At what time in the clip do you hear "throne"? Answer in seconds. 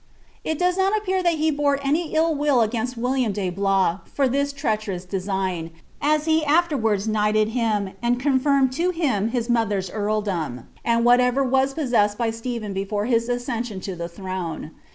14.09-14.71